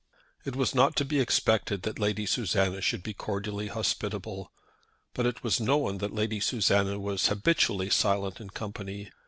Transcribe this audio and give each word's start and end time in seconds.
It 0.45 0.55
was 0.55 0.73
not 0.73 0.95
to 0.95 1.05
be 1.05 1.19
expected 1.19 1.83
that 1.83 1.99
Lady 1.99 2.25
Susanna 2.25 2.81
should 2.81 3.03
be 3.03 3.13
cordially 3.13 3.67
hospitable; 3.67 4.51
but 5.13 5.27
it 5.27 5.43
was 5.43 5.59
known 5.59 5.99
that 5.99 6.11
Lady 6.11 6.39
Susanna 6.39 6.97
was 6.99 7.27
habitually 7.27 7.91
silent 7.91 8.41
in 8.41 8.49
company. 8.49 9.11